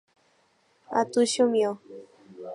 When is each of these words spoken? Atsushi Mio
Atsushi 0.99 1.43
Mio 1.51 1.71